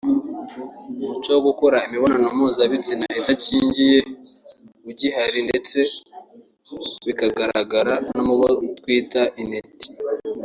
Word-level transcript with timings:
umuco 0.93 1.29
wo 1.33 1.41
gukora 1.47 1.77
imibonano 1.87 2.27
mpuzabitsina 2.35 3.05
idakingiye 3.19 3.99
ugihari 4.89 5.39
ndetse 5.47 5.79
bikagaragara 7.05 7.93
no 8.13 8.21
mu 8.27 8.33
bo 8.39 8.47
twita 8.77 9.21
‘Intiti’ 9.41 9.89